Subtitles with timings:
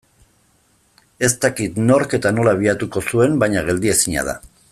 [1.27, 4.39] Ez dakit nork eta nola abiatuko zuen baina geldiezina da.